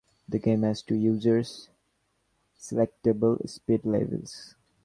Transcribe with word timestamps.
The 0.27 0.39
game 0.39 0.63
has 0.63 0.81
two 0.81 0.95
user-selectable 0.95 3.47
speed 3.47 3.85
levels. 3.85 4.55